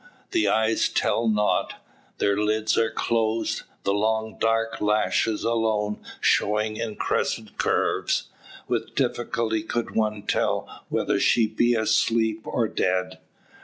The 0.31 0.47
eyes 0.47 0.89
tell 0.89 1.27
nought; 1.27 1.75
their 2.17 2.35
lids 2.35 2.75
are 2.75 2.89
closed, 2.89 3.61
the 3.83 3.93
long 3.93 4.39
dark 4.39 4.81
lashes 4.81 5.43
alone 5.43 5.99
showing 6.19 6.77
in 6.77 6.95
crescent 6.95 7.59
curves. 7.59 8.23
With 8.67 8.95
difficulty 8.95 9.61
could 9.61 9.91
one 9.95 10.23
tell 10.23 10.85
whether 10.89 11.19
she 11.19 11.45
be 11.45 11.75
asleep, 11.75 12.47
or 12.47 12.67
dead. 12.67 13.19